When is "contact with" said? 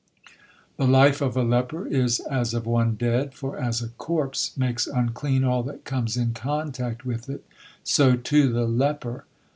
6.33-7.29